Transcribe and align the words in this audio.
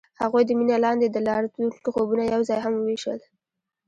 هغوی 0.21 0.43
د 0.45 0.51
مینه 0.59 0.77
لاندې 0.85 1.07
د 1.09 1.17
راتلونکي 1.27 1.89
خوبونه 1.95 2.23
یوځای 2.33 2.59
هم 2.61 2.73
وویشل. 2.77 3.19